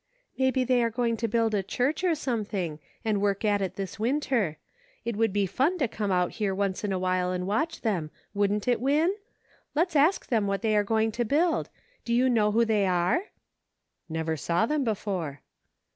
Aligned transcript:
"Maybe 0.39 0.63
they 0.63 0.81
are 0.83 0.89
going 0.89 1.15
to 1.17 1.27
build 1.27 1.53
a 1.53 1.61
church, 1.61 2.03
or 2.03 2.15
something, 2.15 2.79
and 3.05 3.17
to 3.17 3.19
work 3.19 3.45
at 3.45 3.61
it 3.61 3.75
this 3.75 3.99
winter. 3.99 4.57
It 5.05 5.15
would 5.15 5.31
be 5.31 5.45
fun 5.45 5.77
to 5.77 5.87
come 5.87 6.11
out 6.11 6.31
here 6.31 6.55
once 6.55 6.83
in 6.83 6.91
a 6.91 6.97
while 6.97 7.31
and 7.31 7.45
watch 7.45 7.81
them, 7.81 8.09
wouldn't 8.33 8.67
it. 8.67 8.81
Win? 8.81 9.13
Let's 9.75 9.95
ask 9.95 10.25
them 10.25 10.47
what 10.47 10.63
they 10.63 10.75
are 10.75 10.83
going 10.83 11.11
to 11.11 11.23
build. 11.23 11.69
Do 12.03 12.15
you 12.15 12.31
know 12.31 12.51
who 12.51 12.65
they 12.65 12.87
are?" 12.87 13.25
Never 14.19 14.35
saw 14.35 14.65
them 14.65 14.83
before." 14.83 15.41